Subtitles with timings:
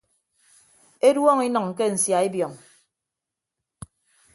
[1.07, 2.53] Eduọñọ inʌñ ke nsia ebiọñ.